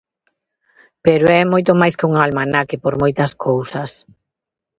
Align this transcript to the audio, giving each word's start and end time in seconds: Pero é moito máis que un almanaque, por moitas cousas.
Pero 1.05 1.25
é 1.41 1.43
moito 1.51 1.71
máis 1.81 1.95
que 1.97 2.07
un 2.11 2.15
almanaque, 2.25 2.81
por 2.83 2.93
moitas 3.01 3.31
cousas. 3.45 3.91